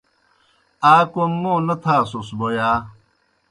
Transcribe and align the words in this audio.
آ 0.93 0.95
کوْم 1.11 1.31
موں 1.41 1.59
نہ 1.67 1.75
تھاسُس 1.83 2.29
بوْ 2.37 2.47
یا؟ 2.55 2.69